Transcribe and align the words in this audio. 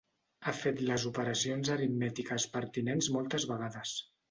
Ha 0.45 0.53
fet 0.59 0.79
les 0.87 1.05
operacions 1.09 1.69
aritmètiques 1.77 2.49
pertinents 2.57 3.13
moltes 3.19 3.49
vegades. 3.55 3.97